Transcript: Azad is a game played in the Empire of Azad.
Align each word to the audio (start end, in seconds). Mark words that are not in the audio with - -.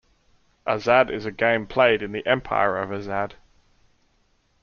Azad 0.65 1.11
is 1.11 1.27
a 1.27 1.31
game 1.31 1.67
played 1.67 2.01
in 2.01 2.11
the 2.11 2.25
Empire 2.25 2.75
of 2.79 2.89
Azad. 2.89 3.33